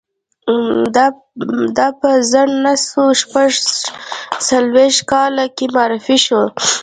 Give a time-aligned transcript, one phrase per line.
[1.77, 3.49] دا په زر نه سوه شپږ
[4.47, 6.41] څلویښت کال کې معرفي شو